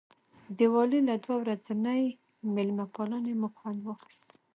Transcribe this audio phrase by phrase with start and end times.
[0.57, 2.03] د والي له دوه ورځنۍ
[2.53, 4.29] مېلمه پالنې مو خوند واخیست.